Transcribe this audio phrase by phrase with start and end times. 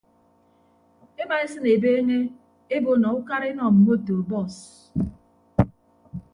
[1.21, 2.17] Emaesịn ebeeñe
[2.75, 4.55] ebo nọ ukara enọ mmoto bọọs.